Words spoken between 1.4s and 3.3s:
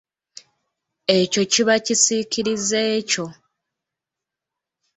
kiba kisiikirize kyo.